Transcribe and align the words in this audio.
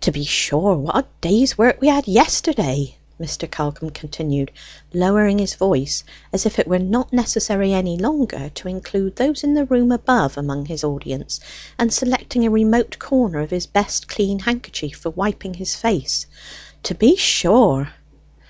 "To 0.00 0.10
be 0.10 0.24
sure, 0.24 0.76
what 0.76 0.96
a 0.96 1.04
day's 1.20 1.58
work 1.58 1.78
we 1.78 1.88
had 1.88 2.08
yesterday!" 2.08 2.96
Mr. 3.20 3.46
Callcome 3.46 3.90
continued, 3.90 4.50
lowering 4.94 5.38
his 5.38 5.56
voice 5.56 6.04
as 6.32 6.46
if 6.46 6.58
it 6.58 6.66
were 6.66 6.78
not 6.78 7.12
necessary 7.12 7.74
any 7.74 7.98
longer 7.98 8.48
to 8.48 8.68
include 8.68 9.16
those 9.16 9.44
in 9.44 9.52
the 9.52 9.66
room 9.66 9.92
above 9.92 10.38
among 10.38 10.64
his 10.64 10.82
audience, 10.82 11.38
and 11.78 11.92
selecting 11.92 12.46
a 12.46 12.50
remote 12.50 12.98
corner 12.98 13.40
of 13.40 13.50
his 13.50 13.66
best 13.66 14.08
clean 14.08 14.38
handkerchief 14.38 14.96
for 14.96 15.10
wiping 15.10 15.52
his 15.52 15.74
face. 15.74 16.24
"To 16.84 16.94
be 16.94 17.14
sure!" 17.16 17.92